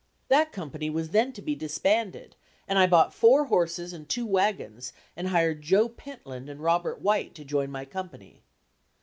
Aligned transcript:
That 0.29 0.51
company 0.51 0.89
was 0.89 1.11
then 1.11 1.31
to 1.33 1.43
be 1.43 1.53
disbanded 1.53 2.35
and 2.67 2.79
I 2.79 2.87
bought 2.87 3.13
four 3.13 3.45
horses 3.45 3.93
and 3.93 4.09
two 4.09 4.25
wagons 4.25 4.93
and 5.15 5.27
hired 5.27 5.61
Joe 5.61 5.89
Pentland 5.89 6.49
and 6.49 6.59
Robert 6.59 7.01
White 7.01 7.35
to 7.35 7.45
join 7.45 7.69
my 7.69 7.85
company. 7.85 8.41